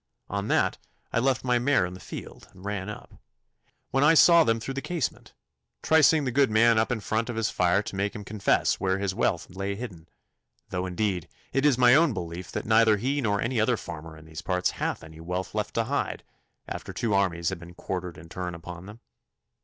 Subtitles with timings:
[0.31, 0.79] On that
[1.13, 3.21] I left my mare in the field and ran up,
[3.91, 5.35] when I saw them through the casement,
[5.83, 8.97] tricing the good man up in front of his fire to make him confess where
[8.97, 10.09] his wealth lay hidden,
[10.69, 14.25] though indeed it is my own belief that neither he nor any other farmer in
[14.25, 16.23] these parts hath any wealth left to hide,
[16.67, 19.01] after two armies have been quartered in turn upon them.